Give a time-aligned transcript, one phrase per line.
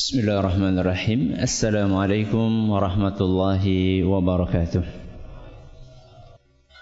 [0.00, 3.64] بسم الله الرحمن الرحيم السلام عليكم ورحمة الله
[4.04, 4.82] وبركاته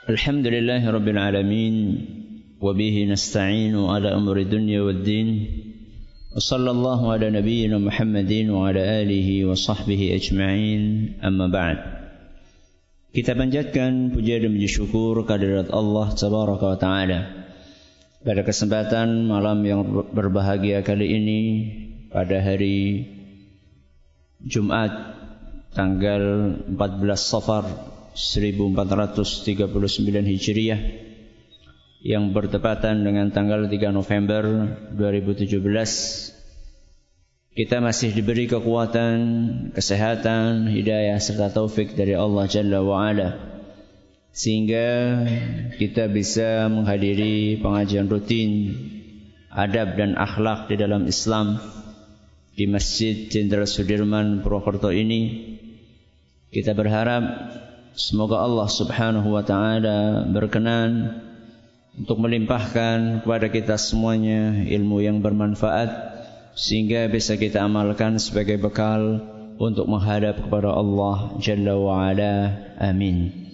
[0.08, 1.74] الحمد لله رب العالمين
[2.62, 5.28] وبه نستعين على أمر الدنيا والدين
[6.36, 10.82] وصلى الله على نبينا محمد وعلى آله وصحبه أجمعين
[11.18, 11.78] أما بعد
[13.10, 17.20] Kita panjatkan puja dan puji syukur kehadirat Allah Tabaraka wa Ta'ala.
[18.22, 19.82] Pada kesempatan malam yang
[20.14, 21.40] berbahagia kali ini
[22.08, 23.04] Pada hari
[24.40, 24.88] Jumat
[25.76, 27.68] tanggal 14 Safar
[28.16, 29.68] 1439
[30.24, 30.80] Hijriah
[32.00, 34.42] yang bertepatan dengan tanggal 3 November
[34.96, 35.60] 2017
[37.52, 39.18] kita masih diberi kekuatan,
[39.76, 43.36] kesehatan, hidayah serta taufik dari Allah Jalla wa Ala
[44.32, 45.20] sehingga
[45.76, 48.80] kita bisa menghadiri pengajian rutin
[49.52, 51.77] adab dan akhlak di dalam Islam
[52.58, 55.54] di Masjid Jenderal Sudirman Purwokerto ini
[56.50, 57.22] kita berharap
[57.94, 61.22] semoga Allah Subhanahu wa taala berkenan
[61.94, 66.18] untuk melimpahkan kepada kita semuanya ilmu yang bermanfaat
[66.58, 69.22] sehingga bisa kita amalkan sebagai bekal
[69.62, 72.58] untuk menghadap kepada Allah Jalla wa Ala.
[72.82, 73.47] Amin.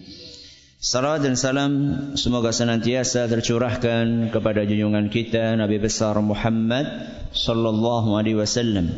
[0.84, 1.72] Salam dan salam
[2.12, 6.84] semoga senantiasa tercurahkan kepada junjungan kita Nabi besar Muhammad
[7.32, 8.92] sallallahu alaihi wasallam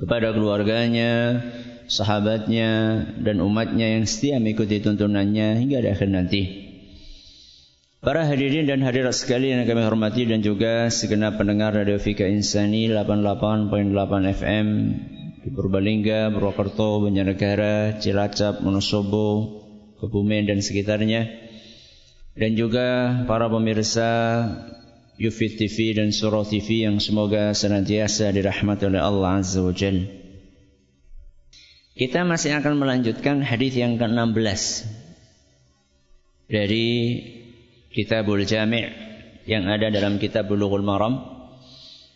[0.00, 1.44] kepada keluarganya,
[1.92, 6.42] sahabatnya dan umatnya yang setia mengikuti tuntunannya hingga di akhir nanti.
[8.00, 12.88] Para hadirin dan hadirat sekalian yang kami hormati dan juga segenap pendengar Radio Fika Insani
[12.88, 13.76] 88.8
[14.40, 14.66] FM
[15.44, 19.57] di Purbalingga, Purwokerto, Banjarnegara, Cilacap, Wonosobo,
[19.98, 21.26] Kebumen dan sekitarnya.
[22.38, 24.06] Dan juga para pemirsa
[25.18, 30.06] Yufit TV dan Surau TV yang semoga senantiasa dirahmati oleh Allah Azza wa Jal.
[31.98, 34.86] Kita masih akan melanjutkan hadis yang ke-16
[36.46, 37.18] dari
[37.90, 38.86] Kitabul Jami'
[39.50, 41.24] yang ada dalam kitab Bulughul Maram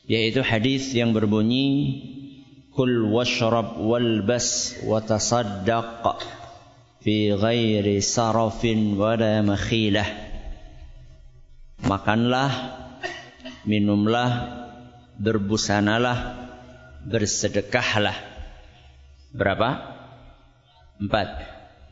[0.07, 1.99] yaitu hadis yang berbunyi
[2.73, 6.05] Kul washrab walbas wa tasaddaq
[7.03, 10.07] fi ghairi sarafin wala makhilah
[11.83, 12.51] Makanlah
[13.67, 14.31] minumlah
[15.19, 16.19] berbusanalah
[17.05, 18.15] bersedekahlah
[19.35, 19.71] Berapa?
[21.03, 21.29] Empat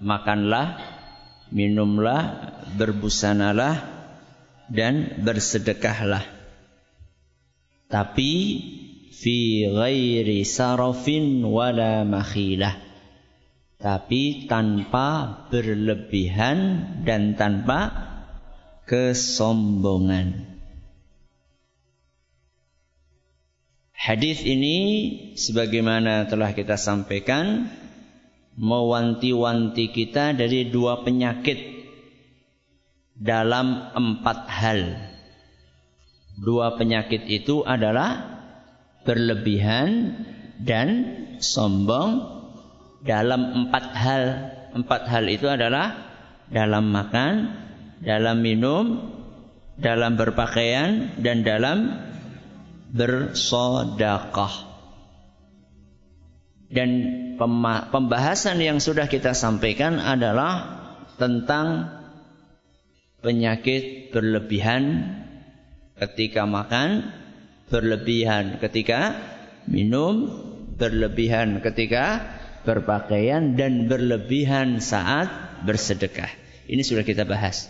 [0.00, 0.81] Makanlah
[1.53, 2.20] minumlah,
[2.78, 3.84] berbusanalah
[4.70, 6.25] dan bersedekahlah.
[7.91, 8.32] Tapi
[9.10, 12.90] fi ghairi sarafin wala makhilah.
[13.81, 17.89] Tapi tanpa berlebihan dan tanpa
[18.85, 20.51] kesombongan.
[23.97, 24.77] Hadis ini
[25.37, 27.69] sebagaimana telah kita sampaikan
[28.57, 31.81] mewanti-wanti kita dari dua penyakit
[33.17, 34.81] dalam empat hal.
[36.41, 38.41] Dua penyakit itu adalah
[39.05, 40.17] berlebihan
[40.57, 40.89] dan
[41.41, 42.40] sombong
[43.05, 44.25] dalam empat hal.
[44.71, 45.99] Empat hal itu adalah
[46.47, 47.33] dalam makan,
[47.99, 49.03] dalam minum,
[49.75, 51.99] dalam berpakaian, dan dalam
[52.94, 54.71] bersodakah.
[56.71, 56.91] Dan
[57.91, 60.78] pembahasan yang sudah kita sampaikan adalah
[61.19, 61.99] tentang
[63.21, 65.15] penyakit berlebihan
[65.99, 67.11] ketika makan,
[67.67, 69.19] berlebihan ketika
[69.67, 70.31] minum,
[70.78, 75.28] berlebihan ketika berpakaian dan berlebihan saat
[75.65, 76.31] bersedekah.
[76.71, 77.69] Ini sudah kita bahas.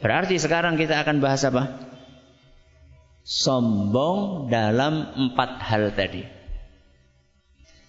[0.00, 1.90] Berarti sekarang kita akan bahas apa?
[3.22, 6.40] Sombong dalam empat hal tadi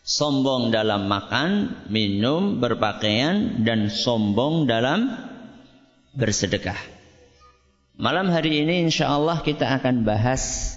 [0.02, 1.50] sombong dalam makan,
[1.88, 5.14] minum, berpakaian, dan sombong dalam
[6.18, 6.78] bersedekah.
[8.02, 10.76] Malam hari ini insya Allah kita akan bahas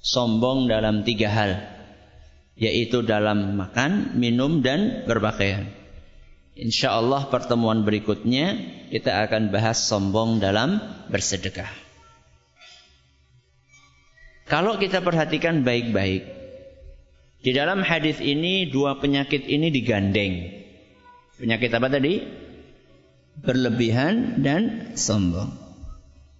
[0.00, 1.73] sombong dalam tiga hal.
[2.54, 5.66] Yaitu dalam makan, minum, dan berpakaian.
[6.54, 8.54] Insya Allah pertemuan berikutnya
[8.94, 10.78] kita akan bahas sombong dalam
[11.10, 11.70] bersedekah.
[14.46, 16.22] Kalau kita perhatikan baik-baik,
[17.42, 20.46] di dalam hadis ini dua penyakit ini digandeng.
[21.42, 22.22] Penyakit apa tadi?
[23.42, 25.50] Berlebihan dan sombong.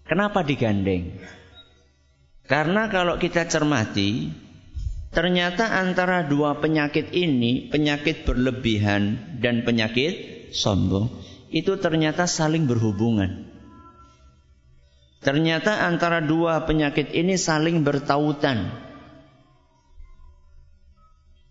[0.07, 1.17] Kenapa digandeng?
[2.45, 4.31] Karena kalau kita cermati,
[5.15, 11.09] ternyata antara dua penyakit ini, penyakit berlebihan dan penyakit sombong,
[11.55, 13.47] itu ternyata saling berhubungan.
[15.25, 18.77] Ternyata antara dua penyakit ini saling bertautan.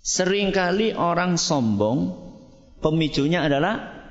[0.04, 2.14] Seringkali orang sombong
[2.84, 4.04] pemicunya adalah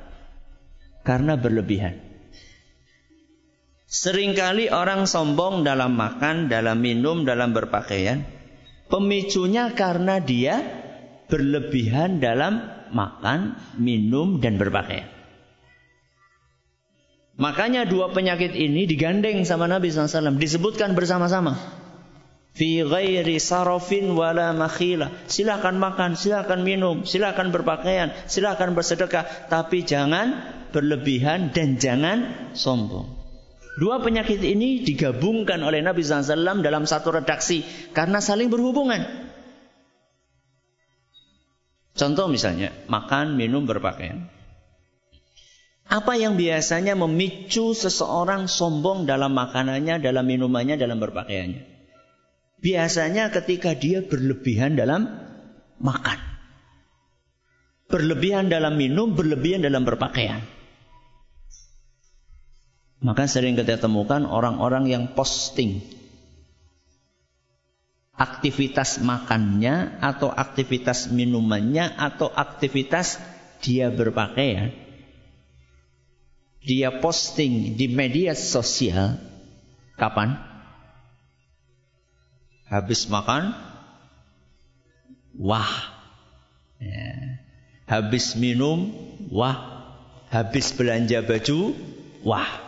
[1.07, 2.01] karena berlebihan.
[3.93, 8.25] Seringkali orang sombong dalam makan, dalam minum, dalam berpakaian.
[8.93, 10.61] Pemicunya karena dia
[11.33, 12.61] berlebihan dalam
[12.93, 15.09] makan, minum, dan berpakaian.
[17.41, 20.37] Makanya dua penyakit ini digandeng sama Nabi SAW.
[20.37, 21.57] Disebutkan bersama-sama.
[22.53, 25.09] Fi ghairi sarafin wala makhila.
[25.25, 29.49] Silakan makan, silakan minum, silakan berpakaian, silakan bersedekah.
[29.49, 30.37] Tapi jangan
[30.69, 33.22] berlebihan dan jangan sombong.
[33.73, 37.65] Dua penyakit ini digabungkan oleh Nabi SAW dalam satu redaksi
[37.97, 39.01] karena saling berhubungan.
[41.97, 44.29] Contoh misalnya, makan, minum, berpakaian.
[45.89, 51.69] Apa yang biasanya memicu seseorang sombong dalam makanannya, dalam minumannya, dalam berpakaiannya?
[52.63, 55.05] Biasanya ketika dia berlebihan dalam
[55.83, 56.17] makan.
[57.93, 60.62] Berlebihan dalam minum, berlebihan dalam berpakaian.
[63.03, 65.83] Maka sering kita temukan orang-orang yang posting
[68.15, 73.19] aktivitas makannya atau aktivitas minumannya atau aktivitas
[73.59, 74.71] dia berpakaian.
[76.63, 79.19] Dia posting di media sosial
[79.99, 80.39] kapan?
[82.71, 83.51] Habis makan?
[85.43, 85.75] Wah.
[86.79, 87.43] Ya.
[87.91, 88.95] Habis minum?
[89.27, 89.91] Wah.
[90.31, 91.75] Habis belanja baju?
[92.23, 92.62] Wah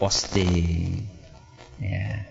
[0.00, 1.04] posting.
[1.76, 2.24] Ya.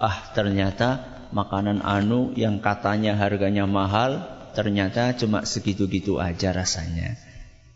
[0.00, 4.24] Ah ternyata makanan anu yang katanya harganya mahal
[4.56, 7.20] ternyata cuma segitu-gitu aja rasanya.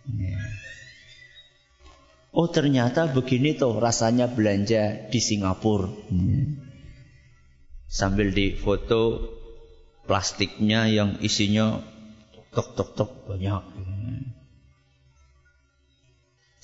[0.09, 0.41] Ya.
[2.35, 5.93] Oh ternyata begini tuh rasanya belanja di Singapura.
[6.09, 6.43] Ya.
[7.87, 9.23] Sambil di foto
[10.09, 11.79] plastiknya yang isinya
[12.51, 13.63] tok tok tok banyak.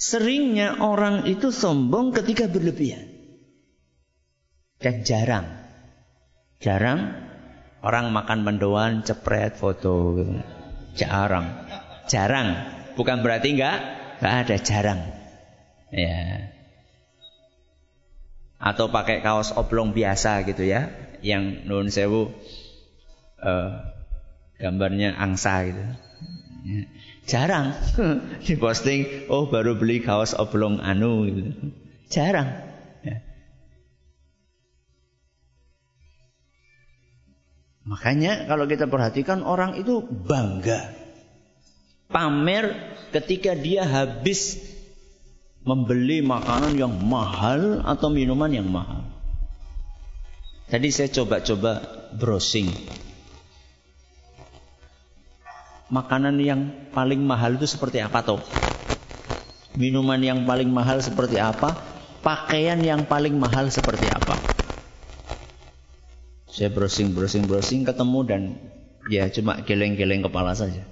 [0.01, 3.05] Seringnya orang itu sombong ketika berlebihan.
[4.81, 5.45] Dan jarang.
[6.57, 7.13] Jarang
[7.85, 10.25] orang makan mendoan cepret foto.
[10.97, 11.69] Jarang.
[12.09, 12.49] Jarang.
[12.97, 13.77] Bukan berarti enggak,
[14.25, 15.01] enggak ada jarang.
[15.93, 16.49] Ya.
[18.57, 20.89] Atau pakai kaos oblong biasa gitu ya,
[21.21, 22.33] yang nun sewu
[23.45, 23.85] uh,
[24.57, 25.85] gambarnya angsa gitu.
[26.65, 26.89] Ya.
[27.31, 27.79] Jarang
[28.43, 31.71] diposting, oh baru beli kaos oblong anu gitu.
[32.11, 32.51] Jarang.
[33.07, 33.23] Ya.
[37.87, 40.91] Makanya kalau kita perhatikan orang itu bangga.
[42.11, 42.75] Pamer
[43.15, 44.59] ketika dia habis
[45.63, 49.07] membeli makanan yang mahal atau minuman yang mahal.
[50.67, 51.79] Tadi saya coba-coba
[52.19, 52.67] browsing
[55.91, 58.41] makanan yang paling mahal itu seperti apa toh?
[59.75, 61.75] Minuman yang paling mahal seperti apa?
[62.23, 64.35] Pakaian yang paling mahal seperti apa?
[66.51, 68.43] Saya browsing, browsing, browsing ketemu dan
[69.07, 70.83] ya cuma geleng-geleng kepala saja.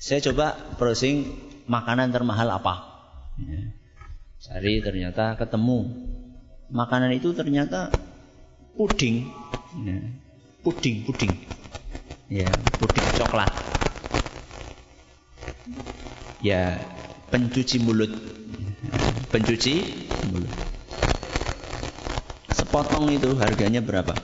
[0.00, 1.28] Saya coba browsing
[1.68, 2.74] makanan termahal apa?
[3.40, 4.80] Ya.
[4.80, 5.88] Ternyata ketemu.
[6.72, 7.92] Makanan itu ternyata
[8.76, 9.28] puding.
[9.84, 9.98] Ya.
[10.60, 11.32] Puding, puding
[12.30, 12.46] ya
[12.78, 13.50] puding coklat.
[16.40, 16.78] Ya
[17.28, 18.14] pencuci mulut.
[19.34, 19.74] Pencuci
[20.30, 20.54] mulut.
[22.54, 24.14] Sepotong itu harganya berapa?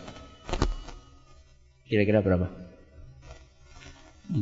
[1.86, 2.46] Kira-kira berapa?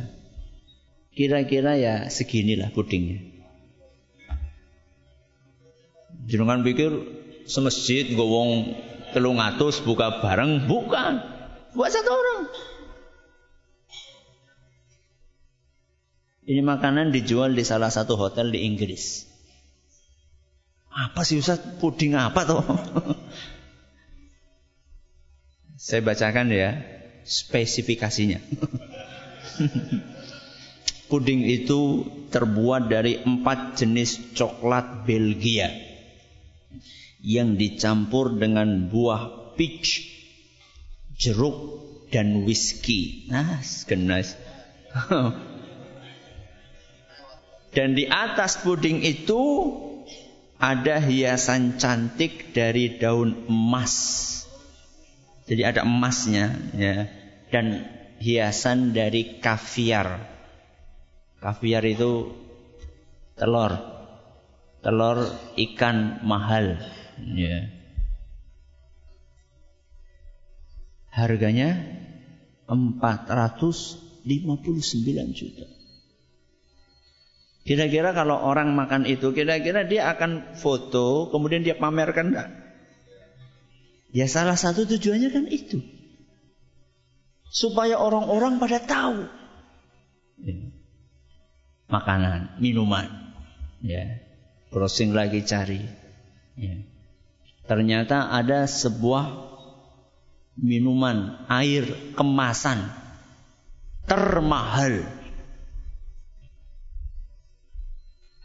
[1.11, 3.19] Kira-kira ya seginilah pudingnya.
[6.29, 6.93] Jangan pikir
[7.49, 8.77] semasjid gowong
[9.11, 11.19] telung atus buka bareng, bukan.
[11.73, 12.47] Buat satu orang.
[16.49, 19.29] Ini makanan dijual di salah satu hotel di Inggris.
[20.89, 21.61] Apa sih Ustaz?
[21.77, 22.65] Puding apa tuh?
[25.79, 26.83] Saya bacakan ya
[27.23, 28.43] spesifikasinya.
[31.09, 35.71] Puding itu terbuat dari empat jenis coklat Belgia
[37.23, 40.03] yang dicampur dengan buah peach,
[41.15, 41.79] jeruk,
[42.11, 43.25] dan whisky.
[43.31, 44.35] Nah, genas.
[47.75, 49.41] dan di atas puding itu
[50.59, 54.27] ada hiasan cantik dari daun emas.
[55.49, 57.09] Jadi ada emasnya, ya.
[57.49, 57.89] dan
[58.21, 60.21] hiasan dari kaviar.
[61.41, 62.29] Kaviar itu
[63.33, 63.73] telur.
[64.85, 65.17] Telur
[65.57, 66.77] ikan mahal.
[67.33, 67.73] Ya.
[71.09, 71.81] Harganya
[72.69, 74.29] 459
[75.33, 75.65] juta.
[77.65, 82.49] Kira-kira kalau orang makan itu, kira-kira dia akan foto, kemudian dia pamerkan enggak?
[84.09, 85.85] Ya salah satu tujuannya kan itu.
[87.49, 89.25] Supaya orang-orang pada tahu.
[90.41, 90.57] Ya.
[91.89, 93.09] Makanan, minuman.
[93.81, 94.21] Ya.
[94.69, 95.81] Browsing lagi cari.
[96.57, 96.85] Ya.
[97.69, 99.29] Ternyata ada sebuah
[100.57, 101.85] minuman, air
[102.17, 102.89] kemasan
[104.09, 105.05] termahal.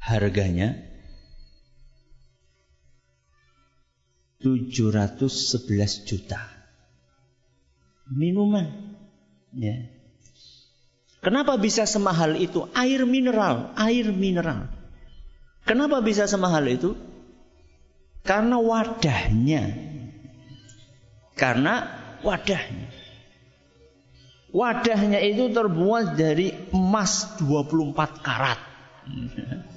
[0.04, 0.83] Harganya
[4.44, 6.44] 711 juta.
[8.12, 8.68] Minuman.
[9.56, 9.88] Ya.
[11.24, 12.68] Kenapa bisa semahal itu?
[12.76, 14.68] Air mineral, air mineral.
[15.64, 16.92] Kenapa bisa semahal itu?
[18.20, 19.72] Karena wadahnya.
[21.32, 21.88] Karena
[22.20, 22.92] wadahnya.
[24.52, 28.60] Wadahnya itu terbuat dari emas 24 karat.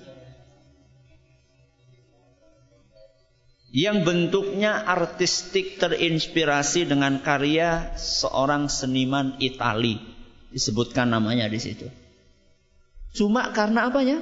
[3.78, 10.02] yang bentuknya artistik terinspirasi dengan karya seorang seniman Itali.
[10.50, 11.86] Disebutkan namanya di situ.
[13.14, 14.18] Cuma karena apanya?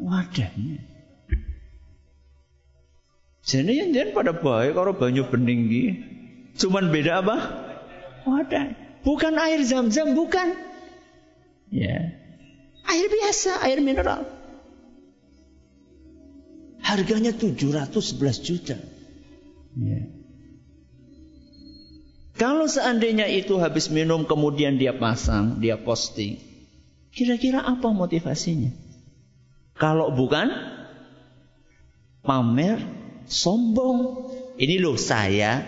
[0.00, 0.80] Wadahnya.
[3.44, 5.68] Jadi yang jangan pada baik kalau banyu bening
[6.56, 7.36] Cuman beda apa?
[8.24, 8.72] Wadah.
[9.04, 10.56] Bukan air zam-zam, bukan.
[11.68, 12.16] Ya.
[12.88, 14.39] Air biasa, air mineral.
[16.90, 18.74] Harganya 711 juta.
[19.78, 20.10] Ya.
[22.34, 26.42] Kalau seandainya itu habis minum kemudian dia pasang, dia posting.
[27.14, 28.74] Kira-kira apa motivasinya?
[29.78, 30.50] Kalau bukan
[32.26, 32.82] pamer,
[33.30, 34.26] sombong.
[34.58, 35.62] Ini loh saya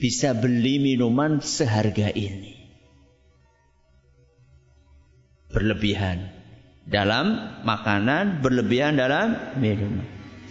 [0.00, 2.58] bisa beli minuman seharga ini.
[5.52, 6.41] Berlebihan
[6.86, 10.02] dalam makanan, berlebihan dalam minum.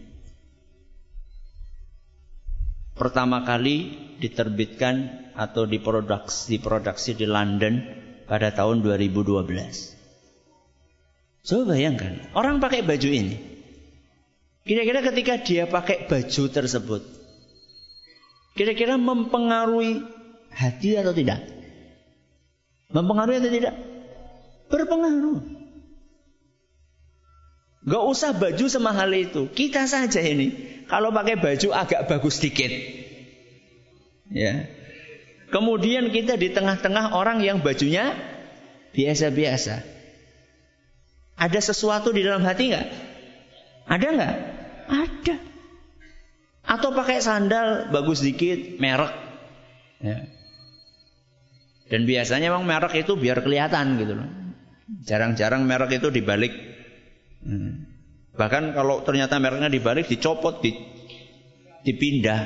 [3.03, 7.83] Pertama kali diterbitkan atau diproduksi diproduksi di London
[8.31, 9.43] pada tahun 2012.
[11.43, 13.35] Coba bayangkan, orang pakai baju ini.
[14.63, 17.03] Kira-kira ketika dia pakai baju tersebut,
[18.55, 20.07] kira-kira mempengaruhi
[20.55, 21.43] hati atau tidak?
[22.95, 23.75] Mempengaruhi atau tidak?
[24.71, 25.62] Berpengaruh.
[27.83, 29.51] Gak usah baju semahal itu.
[29.51, 30.81] Kita saja ini.
[30.87, 32.71] Kalau pakai baju agak bagus dikit.
[34.31, 34.71] Ya.
[35.51, 38.15] Kemudian kita di tengah-tengah orang yang bajunya
[38.95, 39.83] biasa-biasa.
[41.37, 42.89] Ada sesuatu di dalam hati nggak?
[43.91, 44.35] Ada nggak?
[44.89, 45.37] Ada.
[46.63, 49.13] Atau pakai sandal bagus dikit, merek.
[49.99, 50.31] Ya.
[51.91, 54.29] Dan biasanya memang merek itu biar kelihatan gitu loh.
[55.05, 56.72] Jarang-jarang merek itu dibalik
[57.43, 57.91] Hmm.
[58.33, 60.73] Bahkan kalau ternyata mereknya dibalik dicopot, di,
[61.85, 62.41] dipindah.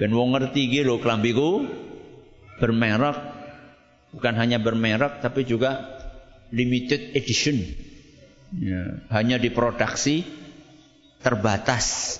[0.00, 1.68] Ben wong ngerti iki lho klambiku
[2.56, 3.18] bermerek.
[4.16, 6.00] Bukan hanya bermerek tapi juga
[6.50, 7.60] limited edition.
[8.56, 10.26] Ya, hanya diproduksi
[11.22, 12.18] terbatas.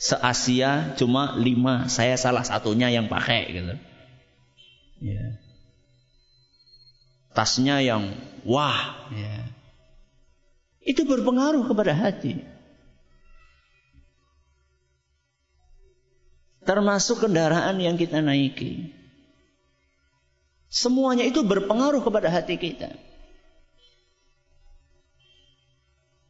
[0.00, 3.74] Se-Asia cuma lima, saya salah satunya yang pakai gitu.
[5.04, 5.24] Ya.
[7.34, 8.14] Tasnya yang
[8.46, 9.48] wah, ya.
[10.84, 12.44] Itu berpengaruh kepada hati.
[16.64, 18.92] Termasuk kendaraan yang kita naiki.
[20.68, 22.92] Semuanya itu berpengaruh kepada hati kita.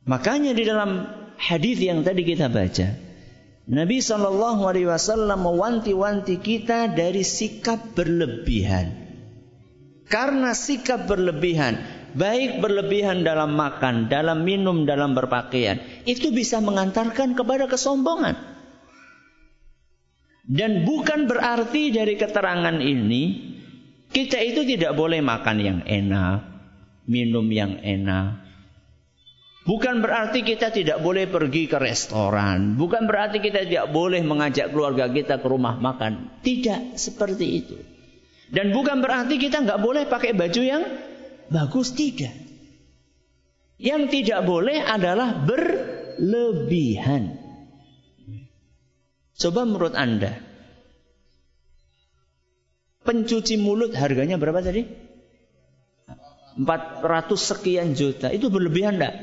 [0.05, 1.09] Makanya di dalam
[1.39, 2.93] hadis yang tadi kita baca,
[3.65, 8.93] Nabi Shallallahu Alaihi Wasallam mewanti-wanti kita dari sikap berlebihan.
[10.05, 11.81] Karena sikap berlebihan,
[12.15, 18.39] baik berlebihan dalam makan, dalam minum, dalam berpakaian, itu bisa mengantarkan kepada kesombongan.
[20.45, 23.55] Dan bukan berarti dari keterangan ini
[24.13, 26.39] kita itu tidak boleh makan yang enak,
[27.11, 28.45] minum yang enak.
[29.65, 32.77] Bukan berarti kita tidak boleh pergi ke restoran.
[32.77, 36.45] Bukan berarti kita tidak boleh mengajak keluarga kita ke rumah makan.
[36.45, 37.77] Tidak seperti itu.
[38.53, 40.85] Dan bukan berarti kita nggak boleh pakai baju yang
[41.51, 41.93] bagus.
[41.93, 42.33] Tidak.
[43.81, 47.37] Yang tidak boleh adalah berlebihan.
[49.35, 50.39] Coba menurut Anda,
[53.05, 54.89] Pencuci mulut harganya berapa tadi?
[56.57, 57.05] 400
[57.37, 58.33] sekian juta.
[58.33, 59.15] Itu berlebihan enggak?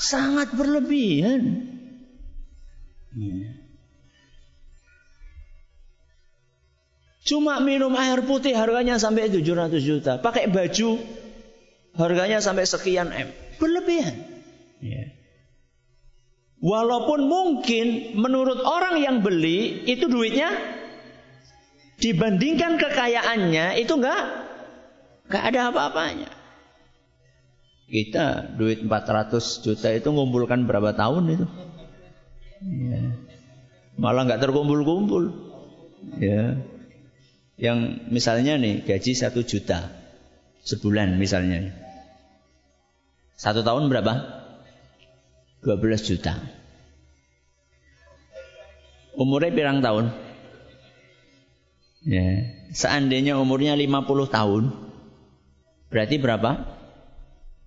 [0.00, 1.68] Sangat berlebihan.
[7.28, 10.12] Cuma minum air putih harganya sampai 700 juta.
[10.16, 10.96] Pakai baju
[11.96, 13.28] harganya sampai sekian M.
[13.56, 14.36] Berlebihan.
[16.60, 20.50] Walaupun mungkin menurut orang yang beli itu duitnya
[22.00, 24.22] dibandingkan kekayaannya itu enggak
[25.28, 26.30] enggak ada apa-apanya.
[27.86, 31.46] Kita duit 400 juta itu ngumpulkan berapa tahun itu?
[32.66, 33.14] Ya.
[34.00, 35.32] Malah enggak terkumpul-kumpul.
[36.18, 36.56] Ya.
[37.56, 37.78] Yang
[38.10, 39.92] misalnya nih gaji satu juta
[40.66, 41.85] sebulan misalnya.
[43.36, 44.16] Satu tahun berapa?
[45.60, 46.40] 12 juta.
[49.12, 50.08] Umurnya pirang tahun?
[52.08, 52.56] Ya.
[52.72, 54.72] Seandainya umurnya 50 tahun,
[55.92, 56.64] berarti berapa?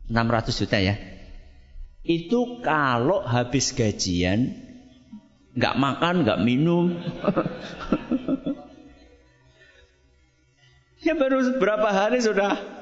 [0.10, 0.98] 600 juta ya.
[2.02, 4.58] Itu kalau habis gajian,
[5.54, 6.98] nggak makan, nggak minum.
[11.06, 12.79] ya baru berapa hari sudah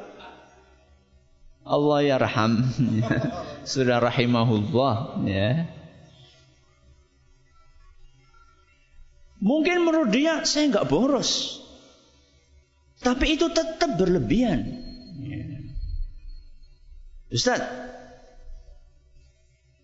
[1.67, 2.63] Allah ya raham.
[3.67, 5.67] sudah rahimahullah ya.
[9.37, 11.61] Mungkin menurut dia saya nggak boros.
[12.97, 14.65] Tapi itu tetap berlebihan.
[15.21, 15.45] Ya.
[17.29, 17.61] Ustaz,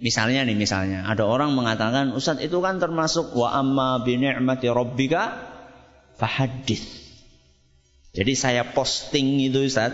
[0.02, 5.38] misalnya nih misalnya ada orang mengatakan Ustaz itu kan termasuk wa amma bi ni'mati rabbika
[6.18, 7.04] fahaddits.
[8.18, 9.94] Jadi saya posting itu Ustaz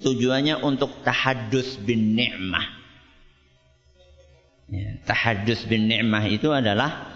[0.00, 2.66] tujuannya untuk tahaddus bin ni'mah.
[4.66, 7.14] Ya, tahaddus bin ni'mah itu adalah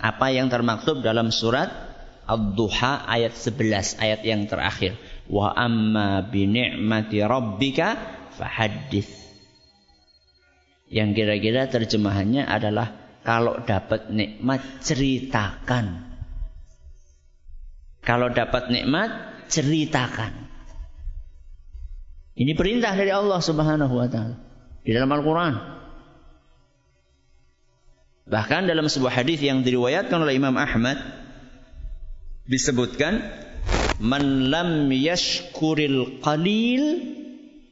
[0.00, 1.68] apa yang termaktub dalam surat
[2.30, 4.96] Ad-Duha ayat 11 ayat yang terakhir.
[5.26, 7.98] Wa amma bi ni'mati rabbika
[8.38, 9.18] fahaddits.
[10.90, 16.10] Yang kira-kira terjemahannya adalah kalau dapat nikmat ceritakan.
[18.00, 19.10] Kalau dapat nikmat
[19.52, 20.49] ceritakan
[22.40, 24.40] ini perintah dari Allah Subhanahu wa taala.
[24.80, 25.54] Di dalam Al-Qur'an.
[28.24, 30.96] Bahkan dalam sebuah hadis yang diriwayatkan oleh Imam Ahmad
[32.48, 33.20] disebutkan
[34.00, 36.84] man lam yashkuril qalil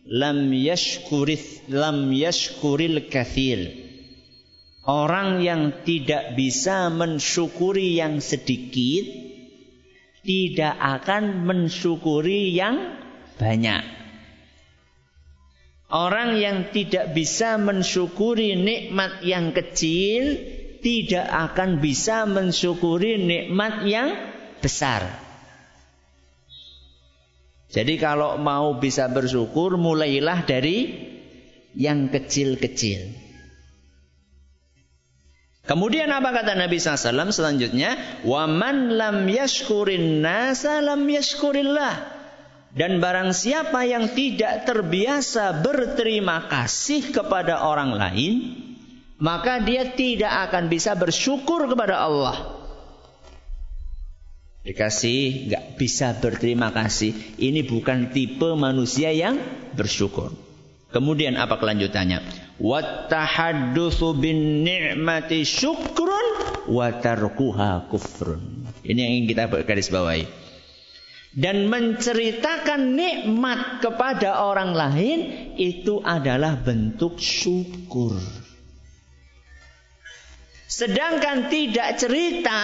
[0.05, 3.73] lam yashkuris lam yashkuril kathir.
[4.85, 9.05] Orang yang tidak bisa mensyukuri yang sedikit
[10.29, 13.01] tidak akan mensyukuri yang
[13.41, 13.98] banyak
[15.89, 20.37] Orang yang tidak bisa mensyukuri nikmat yang kecil
[20.85, 24.13] tidak akan bisa mensyukuri nikmat yang
[24.61, 25.09] besar.
[27.69, 31.09] Jadi kalau mau bisa bersyukur mulailah dari
[31.77, 33.29] yang kecil-kecil.
[35.69, 38.25] Kemudian apa kata Nabi SAW selanjutnya?
[38.25, 42.18] Waman lam yashkurin nasa lam yashkurillah.
[42.69, 48.35] Dan barang siapa yang tidak terbiasa berterima kasih kepada orang lain,
[49.17, 52.61] maka dia tidak akan bisa bersyukur kepada Allah.
[54.69, 57.17] Dikasih nggak bisa berterima kasih.
[57.41, 59.41] Ini bukan tipe manusia yang
[59.73, 60.37] bersyukur.
[60.93, 62.21] Kemudian apa kelanjutannya?
[64.21, 66.29] Bin ni'mati syukrun
[67.89, 68.43] kufrun.
[68.85, 70.38] Ini yang ingin kita garis bawahi.
[71.29, 75.19] Dan menceritakan nikmat kepada orang lain
[75.61, 78.17] itu adalah bentuk syukur.
[80.69, 82.61] Sedangkan tidak cerita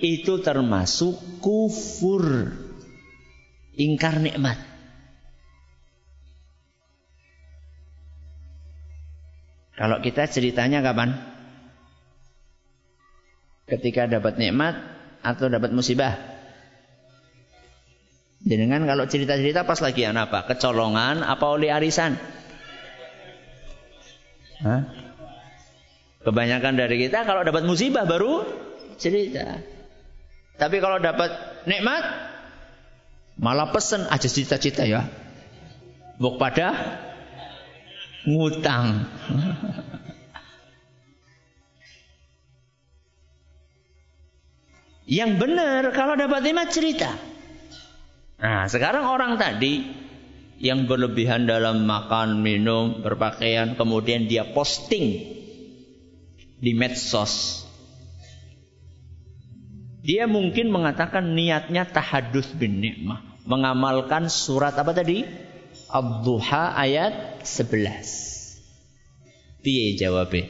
[0.00, 2.48] itu termasuk kufur.
[3.76, 4.60] Ingkar nikmat.
[9.80, 11.16] Kalau kita ceritanya kapan?
[13.64, 14.76] Ketika dapat nikmat
[15.24, 16.29] atau dapat musibah?
[18.40, 20.48] Dengan kalau cerita-cerita pas lagi apa?
[20.48, 22.16] Kecolongan apa oleh arisan?
[24.64, 24.80] Hah?
[26.24, 28.44] Kebanyakan dari kita kalau dapat musibah baru
[28.96, 29.60] cerita.
[30.56, 31.32] Tapi kalau dapat
[31.68, 32.04] nikmat
[33.40, 35.04] malah pesen aja cita-cita ya.
[36.16, 36.72] Buk pada
[38.24, 39.04] ngutang.
[45.10, 47.29] Yang benar kalau dapat nikmat cerita.
[48.40, 49.84] Nah, sekarang orang tadi
[50.56, 55.28] yang berlebihan dalam makan, minum, berpakaian, kemudian dia posting
[56.56, 57.64] di medsos.
[60.00, 65.20] Dia mungkin mengatakan niatnya tahadus bin nikmah, mengamalkan surat apa tadi?
[65.92, 69.60] Ad-Duha ayat 11.
[69.60, 70.48] Piye jawabnya?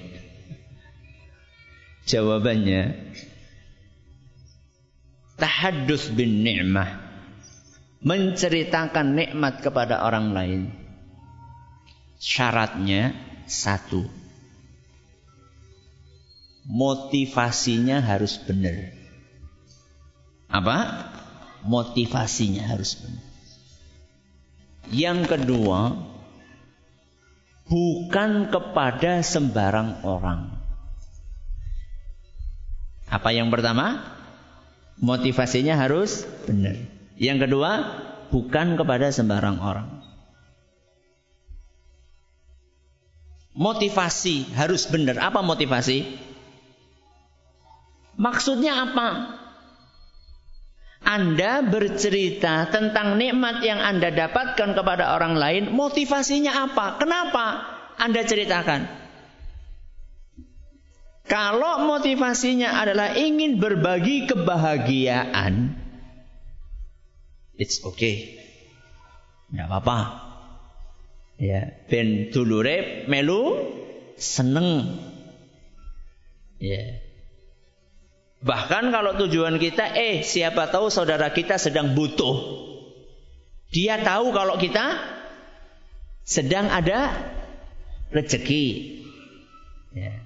[2.06, 2.82] Jawabannya
[5.38, 7.09] tahadus bin ni'mah
[8.00, 10.62] menceritakan nikmat kepada orang lain
[12.20, 13.12] syaratnya
[13.44, 14.04] satu
[16.68, 18.92] motivasinya harus benar
[20.48, 21.08] apa
[21.64, 23.30] motivasinya harus benar
[24.90, 25.94] yang kedua,
[27.70, 30.50] bukan kepada sembarang orang.
[33.06, 34.02] Apa yang pertama?
[34.98, 36.74] Motivasinya harus benar.
[37.20, 37.70] Yang kedua,
[38.32, 39.88] bukan kepada sembarang orang.
[43.52, 45.20] Motivasi harus benar.
[45.20, 46.16] Apa motivasi?
[48.16, 49.36] Maksudnya apa?
[51.04, 56.96] Anda bercerita tentang nikmat yang Anda dapatkan kepada orang lain, motivasinya apa?
[56.96, 57.68] Kenapa
[58.00, 58.88] Anda ceritakan?
[61.28, 65.79] Kalau motivasinya adalah ingin berbagi kebahagiaan,
[67.60, 68.40] it's okay.
[69.52, 69.98] Tidak apa-apa.
[71.36, 73.60] Ya, ben dulure melu
[74.16, 74.96] seneng.
[76.56, 77.00] Ya.
[78.40, 82.64] Bahkan kalau tujuan kita, eh siapa tahu saudara kita sedang butuh.
[83.68, 84.96] Dia tahu kalau kita
[86.24, 87.12] sedang ada
[88.08, 88.64] rezeki.
[89.92, 90.24] Ya.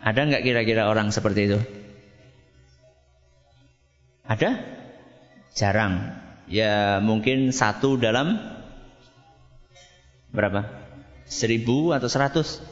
[0.00, 1.60] Ada nggak kira-kira orang seperti itu?
[4.28, 4.77] Ada?
[5.54, 6.16] Jarang.
[6.48, 8.40] Ya mungkin satu dalam
[10.32, 10.64] berapa?
[11.28, 12.64] Seribu atau seratus?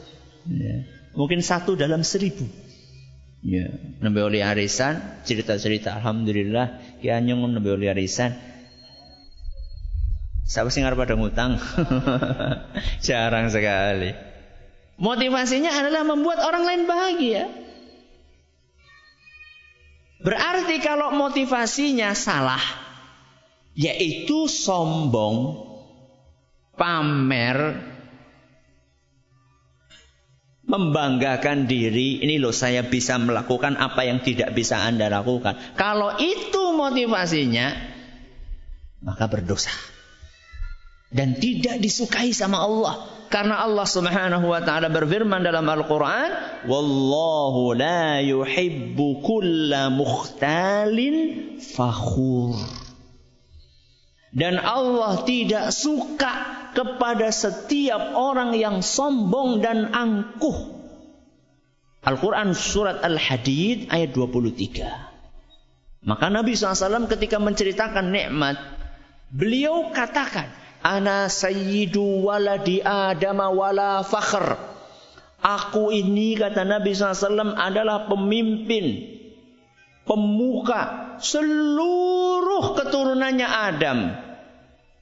[0.49, 0.85] Ya.
[1.13, 2.45] Mungkin satu dalam seribu.
[3.45, 3.69] Ya,
[4.01, 8.33] nembe oleh arisan, cerita-cerita alhamdulillah ki anyung nembe oleh arisan.
[10.47, 11.59] Siapa sih pada ngutang?
[13.05, 14.15] Jarang sekali.
[14.97, 17.45] Motivasinya adalah membuat orang lain bahagia.
[20.27, 22.59] Berarti kalau motivasinya salah,
[23.71, 25.55] yaitu sombong,
[26.75, 27.79] pamer,
[30.67, 35.79] membanggakan diri, ini loh saya bisa melakukan apa yang tidak bisa Anda lakukan.
[35.79, 37.71] Kalau itu motivasinya,
[39.07, 39.71] maka berdosa.
[41.07, 42.95] Dan tidak disukai sama Allah.
[43.27, 51.15] Karena Allah Subhanahu wa taala berfirman dalam Al-Qur'an, "Wallahu la yuhibbu kulla mukhtalin
[51.59, 52.55] fakhur."
[54.31, 56.31] Dan Allah tidak suka
[56.71, 60.77] kepada setiap orang yang sombong dan angkuh.
[62.07, 66.07] Al-Quran surat Al-Hadid ayat 23.
[66.07, 68.55] Maka Nabi SAW ketika menceritakan nikmat,
[69.33, 70.47] beliau katakan,
[70.87, 74.55] Ana sayyidu waladi adama wala fakhr.
[75.43, 79.19] Aku ini kata Nabi SAW adalah pemimpin
[80.07, 83.99] pemuka seluruh keturunannya Adam.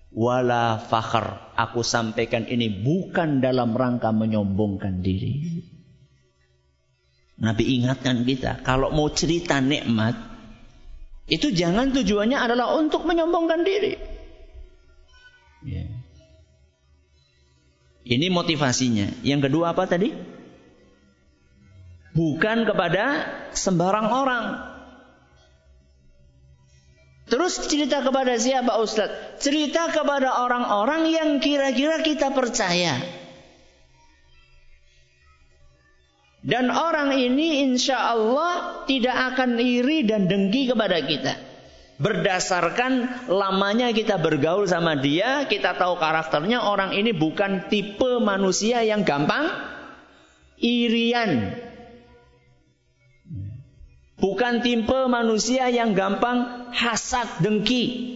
[0.10, 1.54] Wala fakhr.
[1.54, 5.62] Aku sampaikan ini bukan dalam rangka menyombongkan diri.
[7.36, 10.16] Nabi ingatkan kita, kalau mau cerita nikmat,
[11.26, 14.15] Itu jangan tujuannya adalah untuk menyombongkan diri.
[18.06, 19.26] Ini motivasinya.
[19.26, 20.14] Yang kedua apa tadi?
[22.14, 23.04] Bukan kepada
[23.58, 24.46] sembarang orang.
[27.26, 29.42] Terus cerita kepada siapa Ustadz?
[29.42, 33.02] Cerita kepada orang-orang yang kira-kira kita percaya.
[36.46, 41.55] Dan orang ini insya Allah tidak akan iri dan dengki kepada kita.
[41.96, 49.08] Berdasarkan lamanya kita bergaul sama dia, kita tahu karakternya orang ini bukan tipe manusia yang
[49.08, 49.48] gampang
[50.60, 51.56] irian.
[54.20, 58.12] Bukan tipe manusia yang gampang hasad dengki.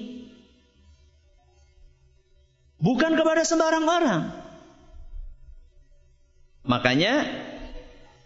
[2.84, 4.22] Bukan kepada sembarang orang.
[6.68, 7.28] Makanya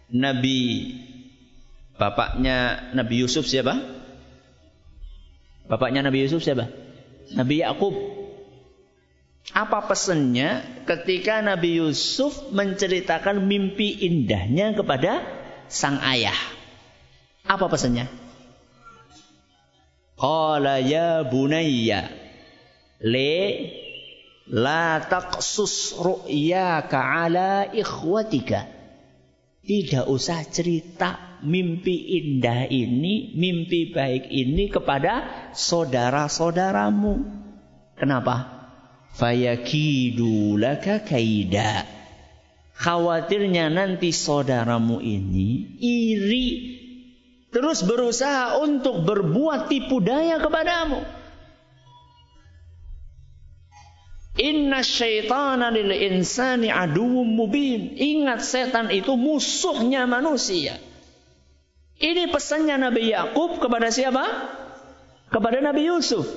[0.09, 0.93] Nabi
[1.97, 4.02] bapaknya Nabi Yusuf siapa?
[5.67, 6.67] Bapaknya Nabi Yusuf siapa?
[7.33, 7.95] Nabi Yakub.
[9.51, 15.19] Apa pesannya ketika Nabi Yusuf menceritakan mimpi indahnya kepada
[15.67, 16.35] sang ayah?
[17.43, 18.07] Apa pesannya?
[20.15, 22.07] Qala ya bunayya
[23.03, 23.35] le
[24.47, 28.67] la taqsus ru'yaka ala ikhwatika
[29.63, 37.13] tidak usah cerita mimpi indah ini, mimpi baik ini kepada saudara-saudaramu.
[37.99, 38.35] Kenapa?
[39.13, 41.85] Fayakidu laka kaida.
[42.73, 46.47] Khawatirnya nanti saudaramu ini iri
[47.53, 51.05] terus berusaha untuk berbuat tipu daya kepadamu.
[54.33, 57.93] Inna syaitana lil insani aduwwum mubin.
[57.93, 60.81] Ingat setan itu musuhnya manusia.
[62.03, 64.27] Ini pesannya Nabi Yakub kepada siapa?
[65.31, 66.27] Kepada Nabi Yusuf.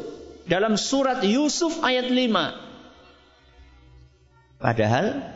[0.47, 4.63] Dalam surat Yusuf ayat 5.
[4.63, 5.27] Padahal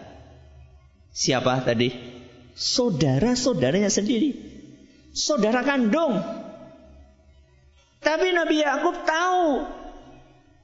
[1.11, 1.90] siapa tadi?
[2.55, 4.38] Saudara-saudaranya sendiri.
[5.11, 6.23] Saudara kandung.
[7.99, 9.66] Tapi Nabi Yakub tahu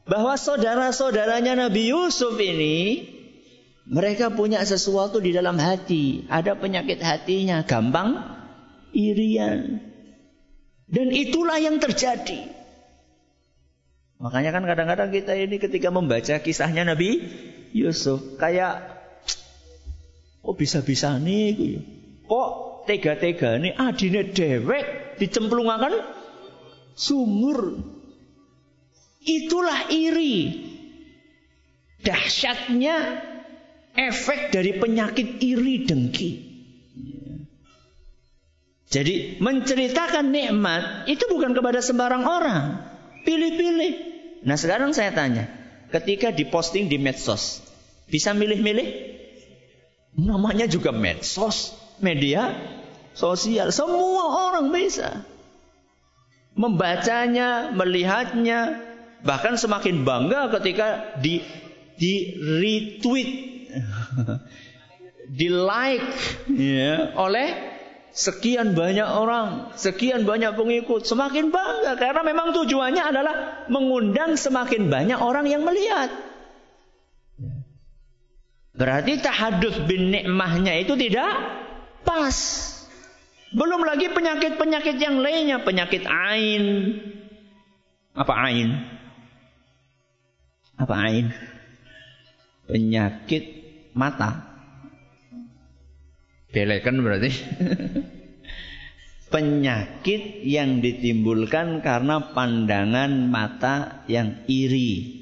[0.06, 3.02] bahwa saudara-saudaranya Nabi Yusuf ini
[3.90, 8.35] mereka punya sesuatu di dalam hati, ada penyakit hatinya, gampang
[8.96, 9.84] irian.
[10.88, 12.48] Dan itulah yang terjadi.
[14.16, 17.20] Makanya kan kadang-kadang kita ini ketika membaca kisahnya Nabi
[17.76, 18.80] Yusuf kayak
[20.40, 21.84] kok bisa-bisa nih
[22.24, 22.48] kok
[22.88, 26.00] tega-tega nih adine dewek dicemplungakan
[26.96, 27.76] sumur
[29.26, 30.54] Itulah iri.
[31.98, 32.96] Dahsyatnya
[33.98, 36.45] efek dari penyakit iri dengki.
[38.96, 42.64] Jadi menceritakan nikmat itu bukan kepada sembarang orang.
[43.28, 43.92] Pilih-pilih.
[44.48, 45.52] Nah sekarang saya tanya.
[45.92, 47.60] Ketika diposting di medsos.
[48.08, 48.88] Bisa milih-milih?
[50.16, 51.76] Namanya juga medsos.
[52.00, 52.56] Media
[53.12, 53.68] sosial.
[53.68, 55.28] Semua orang bisa.
[56.56, 58.86] Membacanya, melihatnya,
[59.26, 61.42] Bahkan semakin bangga ketika di
[61.98, 63.30] di retweet,
[65.38, 66.10] di like
[66.52, 67.75] ya, oleh
[68.16, 73.34] sekian banyak orang, sekian banyak pengikut, semakin bangga karena memang tujuannya adalah
[73.68, 76.08] mengundang semakin banyak orang yang melihat.
[78.72, 81.32] Berarti tahadus bin nikmahnya itu tidak
[82.08, 82.36] pas.
[83.52, 86.64] Belum lagi penyakit-penyakit yang lainnya, penyakit ain.
[88.16, 88.68] Apa ain?
[90.76, 91.32] Apa ain?
[92.68, 93.44] Penyakit
[93.92, 94.55] mata.
[96.56, 97.36] Belekan berarti.
[99.28, 105.20] Penyakit yang ditimbulkan karena pandangan mata yang iri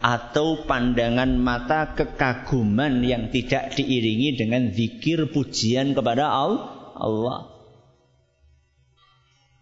[0.00, 7.52] atau pandangan mata kekaguman yang tidak diiringi dengan zikir pujian kepada Allah.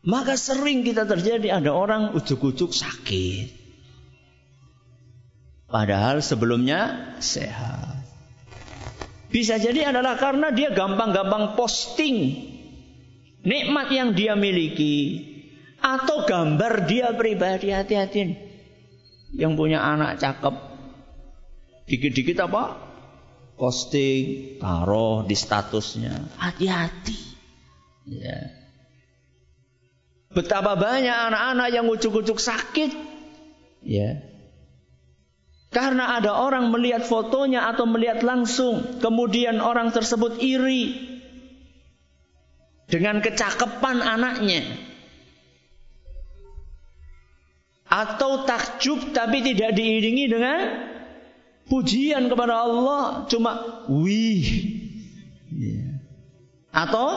[0.06, 3.50] Maka sering kita terjadi ada orang ujuk-ujuk sakit.
[5.66, 7.95] Padahal sebelumnya sehat.
[9.26, 12.46] Bisa jadi adalah karena dia gampang-gampang posting
[13.46, 15.22] nikmat yang dia miliki
[15.78, 18.34] atau gambar dia pribadi hati-hati.
[19.36, 20.54] Yang punya anak cakep
[21.86, 22.82] dikit-dikit apa?
[23.56, 26.36] Posting, taruh di statusnya.
[26.36, 27.16] Hati-hati.
[28.04, 28.52] Ya.
[30.28, 32.92] Betapa banyak anak-anak yang ujuk-ujuk sakit.
[33.80, 34.20] Ya.
[35.70, 40.94] Karena ada orang melihat fotonya atau melihat langsung, kemudian orang tersebut iri
[42.86, 44.62] dengan kecakapan anaknya.
[47.86, 50.58] Atau takjub tapi tidak diiringi dengan
[51.70, 54.46] pujian kepada Allah, cuma wih.
[56.70, 57.08] Atau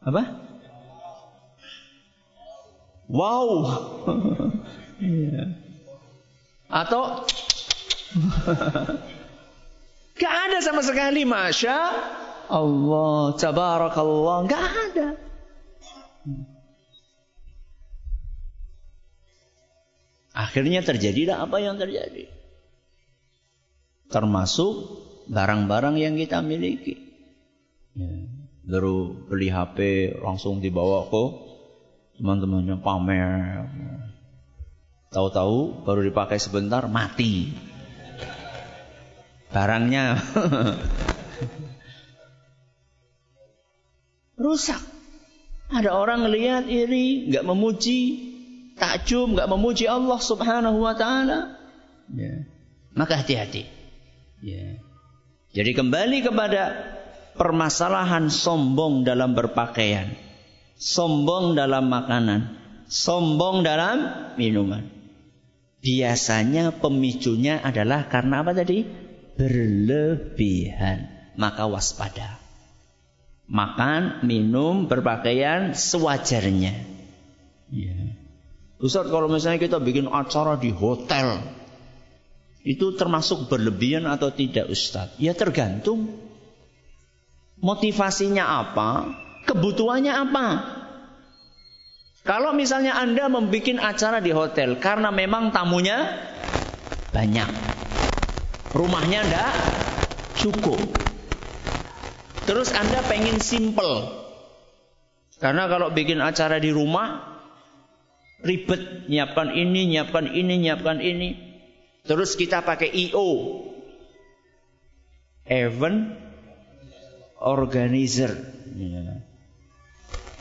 [0.00, 0.22] apa?
[3.10, 3.50] Wow.
[5.02, 5.69] yeah.
[6.70, 7.26] Atau
[10.20, 11.78] Gak ada sama sekali Masya
[12.50, 14.38] Allah Tabarakallah.
[14.50, 15.08] Gak ada.
[20.34, 22.26] Akhirnya terjadilah apa yang terjadi.
[24.10, 24.74] Termasuk
[25.30, 26.98] barang-barang yang kita miliki.
[27.94, 28.10] Ya.
[28.66, 31.24] Baru beli HP langsung dibawa ke
[32.18, 33.66] teman-temannya pamer
[35.10, 37.50] Tahu-tahu baru dipakai sebentar mati.
[39.50, 40.14] Barangnya
[44.38, 44.78] rusak.
[45.70, 48.00] Ada orang lihat iri, nggak memuji,
[48.78, 51.58] takjub, nggak memuji Allah Subhanahu wa taala.
[52.10, 52.46] Ya.
[52.94, 53.66] Maka hati-hati.
[54.42, 54.78] Ya.
[55.50, 56.62] Jadi kembali kepada
[57.34, 60.14] permasalahan sombong dalam berpakaian,
[60.78, 62.54] sombong dalam makanan,
[62.86, 64.99] sombong dalam minuman.
[65.80, 68.84] Biasanya pemicunya adalah karena apa tadi?
[69.40, 71.08] Berlebihan.
[71.40, 72.36] Maka waspada.
[73.48, 76.76] Makan, minum, berpakaian sewajarnya.
[77.72, 77.96] Ya.
[78.76, 81.40] Ustaz kalau misalnya kita bikin acara di hotel.
[82.60, 85.16] Itu termasuk berlebihan atau tidak Ustaz?
[85.16, 86.12] Ya tergantung.
[87.60, 89.16] Motivasinya apa?
[89.48, 90.46] Kebutuhannya apa?
[92.20, 96.20] Kalau misalnya Anda membuat acara di hotel karena memang tamunya
[97.16, 97.48] banyak.
[98.70, 99.52] Rumahnya ndak
[100.36, 100.78] cukup.
[102.44, 104.20] Terus Anda pengen simple.
[105.40, 107.24] Karena kalau bikin acara di rumah
[108.44, 111.28] ribet, nyiapkan ini, nyiapkan ini, nyiapkan ini.
[112.04, 113.64] Terus kita pakai IO.
[115.48, 116.14] Event
[117.40, 118.36] organizer.
[118.76, 119.29] Ya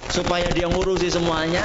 [0.09, 1.63] supaya dia ngurusi semuanya,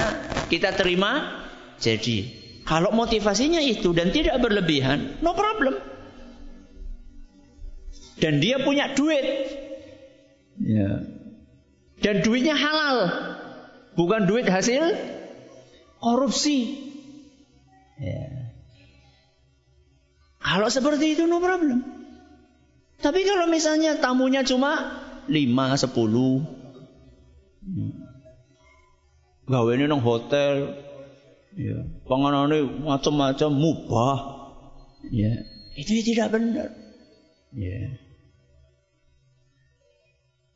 [0.53, 1.43] kita terima
[1.81, 2.45] jadi.
[2.65, 5.77] Kalau motivasinya itu dan tidak berlebihan, no problem.
[8.21, 9.27] Dan dia punya duit.
[10.61, 11.05] Ya.
[12.01, 12.97] Dan duitnya halal.
[13.99, 14.97] Bukan duit hasil
[16.01, 16.89] korupsi.
[18.01, 18.55] Ya.
[20.41, 21.85] Kalau seperti itu no problem.
[23.05, 26.64] Tapi kalau misalnya tamunya cuma 5, 10
[29.49, 30.81] gawe ini nang hotel.
[31.55, 34.19] Ya panganane macam-macam mubah.
[35.13, 35.45] Ya.
[35.75, 36.71] Itu tidak benar.
[37.55, 37.99] Ya.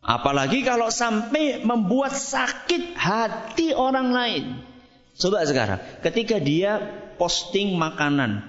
[0.03, 4.45] Apalagi kalau sampai membuat sakit hati orang lain.
[5.19, 6.79] Coba sekarang ketika dia
[7.19, 8.47] posting makanan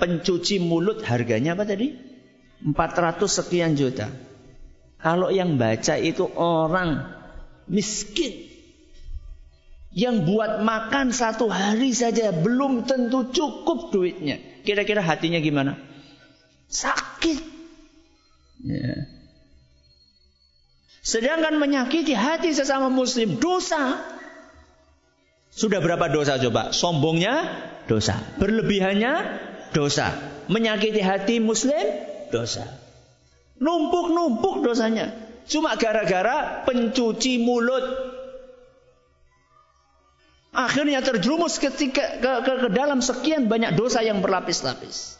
[0.00, 1.92] pencuci mulut harganya apa tadi?
[2.64, 4.08] 400 sekian juta.
[5.02, 7.10] Kalau yang baca itu orang
[7.68, 8.51] miskin
[9.92, 14.40] yang buat makan satu hari saja belum tentu cukup duitnya.
[14.64, 15.76] Kira-kira hatinya gimana?
[16.72, 17.38] Sakit.
[18.64, 18.94] Ya.
[21.02, 24.00] Sedangkan menyakiti hati sesama muslim dosa.
[25.52, 26.72] Sudah berapa dosa coba?
[26.72, 27.44] Sombongnya
[27.84, 28.16] dosa.
[28.40, 29.12] Berlebihannya
[29.76, 30.14] dosa.
[30.48, 31.84] Menyakiti hati muslim
[32.32, 32.64] dosa.
[33.60, 35.12] Numpuk-numpuk dosanya.
[35.44, 38.11] Cuma gara-gara pencuci mulut
[40.52, 45.16] Akhirnya terjerumus ketika ke, ke, ke dalam sekian banyak dosa yang berlapis-lapis.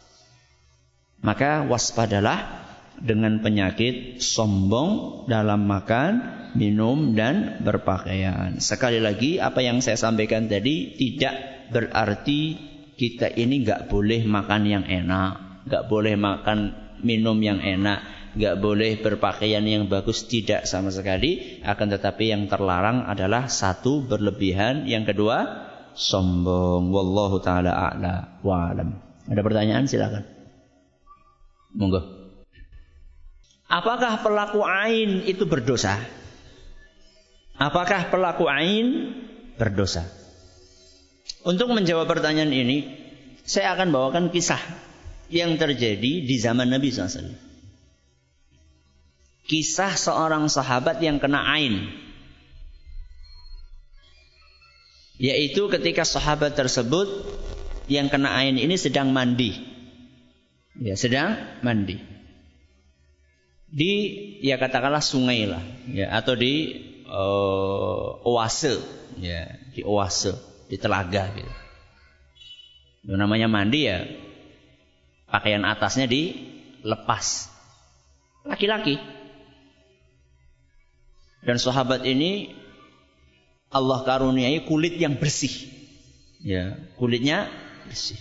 [1.24, 2.68] Maka waspadalah
[3.00, 6.20] dengan penyakit sombong dalam makan,
[6.52, 8.60] minum dan berpakaian.
[8.60, 12.40] Sekali lagi apa yang saya sampaikan tadi tidak berarti
[13.00, 16.58] kita ini nggak boleh makan yang enak, nggak boleh makan
[17.00, 21.60] minum yang enak nggak boleh berpakaian yang bagus tidak sama sekali.
[21.64, 24.88] Akan tetapi yang terlarang adalah satu berlebihan.
[24.88, 26.88] Yang kedua sombong.
[26.88, 28.96] Wallahu taala a'la wa alam.
[29.28, 29.84] Ada pertanyaan?
[29.84, 30.24] Silakan.
[31.76, 32.00] Monggo.
[33.68, 35.96] Apakah pelaku ain itu berdosa?
[37.56, 39.16] Apakah pelaku ain
[39.56, 40.04] berdosa?
[41.42, 43.00] Untuk menjawab pertanyaan ini
[43.42, 44.60] saya akan bawakan kisah
[45.32, 47.51] yang terjadi di zaman Nabi SAW
[49.46, 51.90] kisah seorang sahabat yang kena ain.
[55.22, 57.06] Yaitu ketika sahabat tersebut
[57.86, 59.54] yang kena ain ini sedang mandi.
[60.78, 62.00] Ya, sedang mandi.
[63.72, 63.92] Di
[64.44, 66.76] ya katakanlah sungai lah, ya atau di
[67.08, 68.80] uh, oase,
[69.16, 70.36] ya, di oase,
[70.68, 71.52] di telaga gitu.
[73.02, 74.04] Itu namanya mandi ya.
[75.32, 77.48] Pakaian atasnya dilepas.
[78.44, 79.21] Laki-laki.
[81.42, 82.54] Dan sahabat ini
[83.72, 85.72] Allah karuniai kulit yang bersih.
[86.42, 87.50] Ya, kulitnya
[87.86, 88.18] bersih.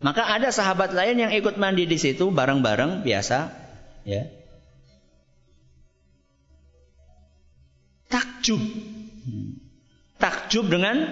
[0.00, 3.48] Maka ada sahabat lain yang ikut mandi di situ bareng-bareng biasa,
[4.04, 4.28] ya.
[8.12, 8.60] Takjub.
[10.20, 11.08] Takjub dengan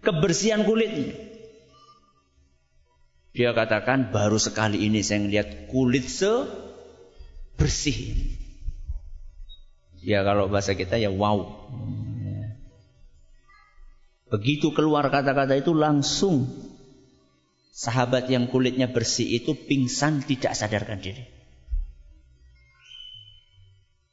[0.00, 1.12] kebersihan kulitnya.
[3.34, 8.14] Dia katakan baru sekali ini saya melihat kulit sebersih.
[10.04, 11.64] Ya kalau bahasa kita ya wow.
[14.28, 16.44] Begitu keluar kata-kata itu langsung
[17.72, 21.24] sahabat yang kulitnya bersih itu pingsan tidak sadarkan diri.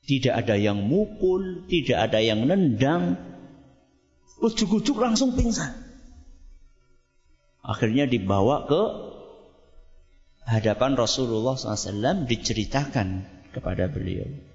[0.01, 3.19] Tidak ada yang mukul, tidak ada yang nendang.
[4.41, 5.75] Ujuk-ujuk langsung pingsan.
[7.61, 8.81] Akhirnya dibawa ke
[10.49, 14.50] hadapan Rasulullah SAW diceritakan kepada beliau.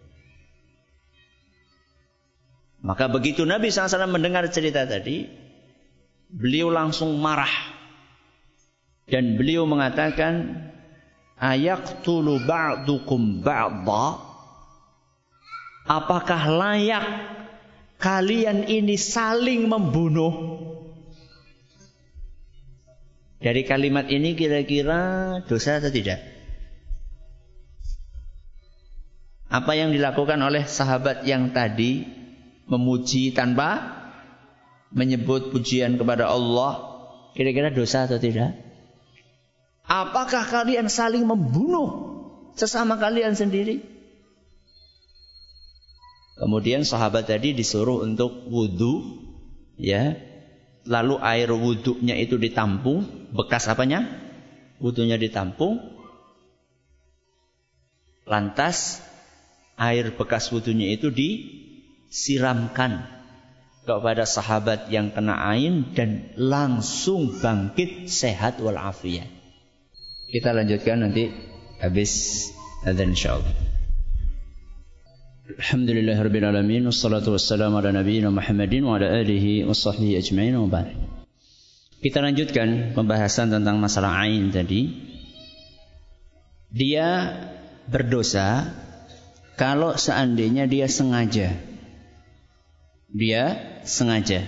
[2.86, 5.26] Maka begitu Nabi SAW mendengar cerita tadi,
[6.30, 7.50] beliau langsung marah.
[9.10, 10.54] Dan beliau mengatakan,
[11.36, 14.22] Ayak tulu ba'dukum ba'da.
[15.86, 17.06] Apakah layak
[17.98, 20.62] kalian ini saling membunuh?
[23.42, 26.22] Dari kalimat ini kira-kira dosa atau tidak?
[29.46, 32.15] Apa yang dilakukan oleh sahabat yang tadi
[32.66, 34.02] memuji tanpa
[34.90, 36.98] menyebut pujian kepada Allah,
[37.34, 38.54] kira-kira dosa atau tidak?
[39.86, 42.18] Apakah kalian saling membunuh
[42.58, 43.82] sesama kalian sendiri?
[46.36, 49.24] Kemudian sahabat tadi disuruh untuk wudhu,
[49.78, 50.18] ya.
[50.86, 54.06] Lalu air wudhunya itu ditampung, bekas apanya?
[54.78, 55.82] Wudhunya ditampung.
[58.22, 59.02] Lantas
[59.74, 61.28] air bekas wudhunya itu di
[62.10, 63.06] siramkan
[63.86, 69.30] kepada sahabat yang kena ain dan langsung bangkit sehat walafiat.
[70.26, 71.30] Kita lanjutkan nanti
[71.78, 72.12] habis
[72.82, 73.54] adzan insyaallah.
[75.46, 80.90] Alhamdulillah rabbil alamin wassalatu wassalamu ala nabiyyina Muhammadin wa ala alihi washabbihi ajmain wa ba'd.
[82.02, 84.90] Kita lanjutkan pembahasan tentang masalah ain tadi.
[86.74, 87.38] Dia
[87.86, 88.74] berdosa
[89.54, 91.54] kalau seandainya dia sengaja
[93.10, 94.46] dia sengaja.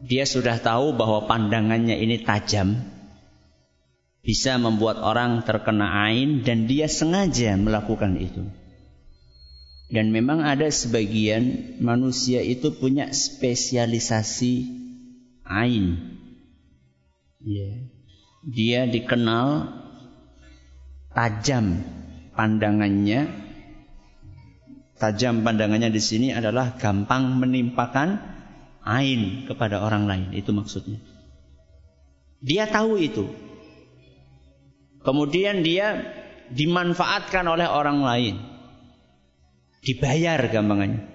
[0.00, 2.80] Dia sudah tahu bahwa pandangannya ini tajam,
[4.24, 8.48] bisa membuat orang terkena ain dan dia sengaja melakukan itu.
[9.90, 14.54] Dan memang ada sebagian manusia itu punya spesialisasi
[15.42, 16.14] ain.
[17.42, 17.90] Yeah.
[18.46, 19.68] Dia dikenal
[21.12, 21.82] tajam
[22.38, 23.49] pandangannya
[25.00, 28.20] tajam pandangannya di sini adalah gampang menimpakan
[28.84, 30.28] ain kepada orang lain.
[30.36, 31.00] Itu maksudnya.
[32.44, 33.24] Dia tahu itu.
[35.00, 36.04] Kemudian dia
[36.52, 38.36] dimanfaatkan oleh orang lain.
[39.80, 41.08] Dibayar gampangannya.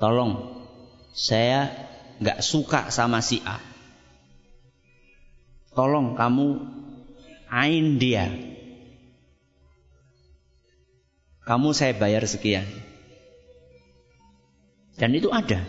[0.00, 0.64] Tolong,
[1.12, 1.68] saya
[2.18, 3.60] nggak suka sama si A.
[5.76, 6.46] Tolong kamu
[7.52, 8.32] ain dia.
[11.44, 12.64] Kamu saya bayar sekian.
[14.94, 15.62] Dan itu ada.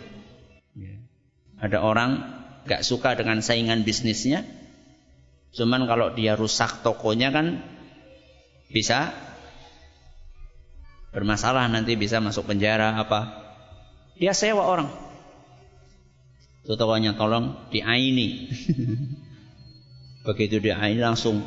[0.77, 0.95] Ya.
[1.57, 2.21] Ada orang
[2.69, 4.45] gak suka dengan saingan bisnisnya.
[5.55, 7.63] Cuman kalau dia rusak tokonya kan
[8.69, 9.15] bisa
[11.15, 13.47] bermasalah nanti bisa masuk penjara apa.
[14.19, 14.91] Dia sewa orang.
[16.67, 18.51] Itu tokonya tolong diaini.
[20.27, 21.39] Begitu diaini langsung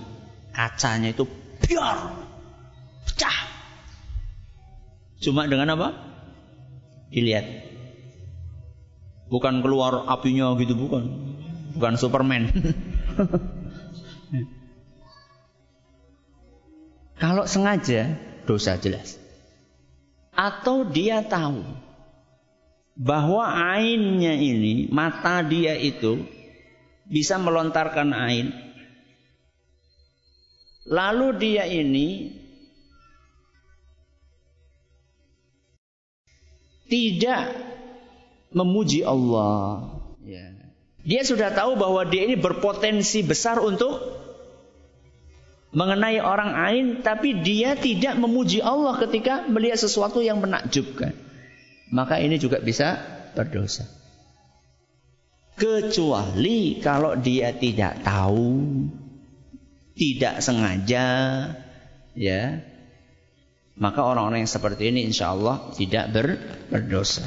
[0.57, 1.29] kacanya itu
[1.61, 2.17] biar
[3.05, 3.39] pecah.
[5.21, 6.08] Cuma dengan apa?
[7.09, 7.45] Dilihat.
[9.29, 11.05] Bukan keluar apinya gitu bukan.
[11.77, 12.49] Bukan Superman.
[17.19, 18.15] Kalau sengaja
[18.47, 19.19] dosa jelas.
[20.33, 21.67] Atau dia tahu
[22.95, 23.43] bahwa
[23.75, 26.23] ainnya ini, mata dia itu
[27.11, 28.55] bisa melontarkan ain.
[30.87, 32.38] Lalu dia ini
[36.89, 37.53] tidak
[38.53, 40.01] memuji Allah.
[40.25, 40.57] Ya.
[41.05, 44.19] Dia sudah tahu bahwa dia ini berpotensi besar untuk
[45.73, 51.13] mengenai orang lain, tapi dia tidak memuji Allah ketika melihat sesuatu yang menakjubkan.
[51.93, 53.01] Maka ini juga bisa
[53.33, 53.89] berdosa.
[55.59, 58.65] Kecuali kalau dia tidak tahu,
[59.99, 61.07] tidak sengaja,
[62.15, 62.63] ya,
[63.79, 66.27] maka orang-orang yang seperti ini insya Allah tidak ber,
[66.67, 67.23] berdosa.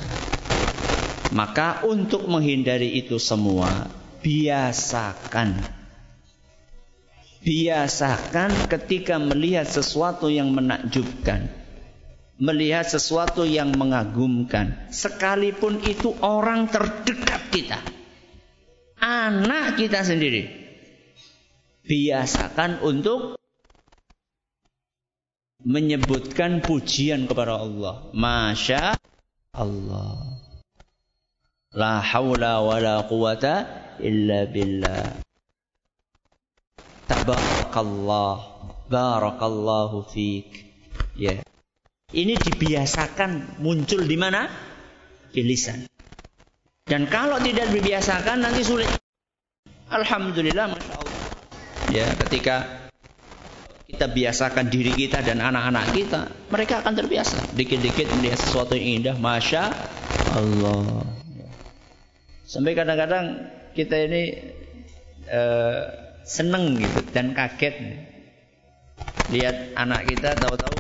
[1.32, 3.88] Maka untuk menghindari itu semua,
[4.20, 5.64] biasakan.
[7.42, 11.48] Biasakan ketika melihat sesuatu yang menakjubkan.
[12.36, 14.92] Melihat sesuatu yang mengagumkan.
[14.92, 17.80] Sekalipun itu orang terdekat kita.
[19.00, 20.52] Anak kita sendiri.
[21.88, 23.41] Biasakan untuk
[25.66, 28.10] menyebutkan pujian kepada Allah.
[28.14, 28.98] Masya
[29.54, 30.42] Allah.
[31.72, 33.54] La haula wa la quwata
[34.04, 35.22] illa billah.
[37.08, 38.36] Tabarakallah.
[38.92, 40.68] Barakallahu fiik.
[41.16, 41.40] Ya.
[42.12, 44.52] Ini dibiasakan muncul di mana?
[45.32, 45.88] Di lisan.
[46.84, 48.92] Dan kalau tidak dibiasakan nanti sulit.
[49.88, 51.20] Alhamdulillah, masya Allah.
[51.92, 52.81] Ya, ketika
[53.92, 57.52] kita biasakan diri kita dan anak-anak kita, mereka akan terbiasa.
[57.52, 59.68] Dikit-dikit melihat sesuatu yang indah, masya
[60.32, 61.04] Allah.
[62.48, 64.24] Sampai kadang-kadang kita ini
[65.28, 65.84] uh,
[66.24, 67.76] seneng gitu dan kaget
[69.32, 70.76] lihat anak kita tahu-tahu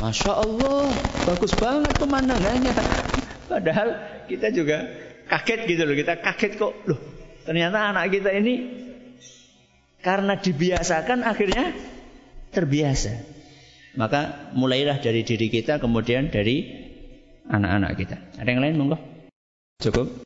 [0.00, 0.90] Masya Allah
[1.28, 2.72] bagus banget pemandangannya
[3.46, 3.88] padahal
[4.26, 4.90] kita juga
[5.28, 7.00] kaget gitu loh kita kaget kok loh
[7.46, 8.54] ternyata anak kita ini
[10.00, 11.76] karena dibiasakan akhirnya
[12.50, 13.12] terbiasa
[13.98, 16.66] maka mulailah dari diri kita kemudian dari
[17.50, 18.98] anak-anak kita ada yang lain monggo
[19.82, 20.22] cukup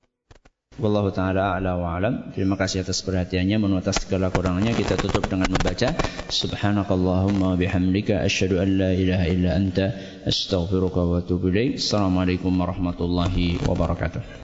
[0.75, 2.03] Wallahu taala ala wa.
[2.35, 3.63] Terima kasih atas perhatiannya.
[3.63, 5.95] Mohon atas segala kurangnya kita tutup dengan membaca
[6.27, 9.95] Subhanakallahumma bihamdika asyhadu an la ilaha illa anta
[10.27, 11.55] astaghfiruka wa atubu.
[11.55, 14.43] Assalamualaikum warahmatullahi wabarakatuh.